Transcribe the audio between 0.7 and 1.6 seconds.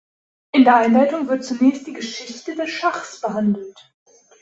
Einleitung wird